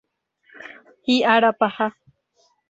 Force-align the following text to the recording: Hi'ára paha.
Hi'ára 1.09 1.53
paha. 1.61 1.91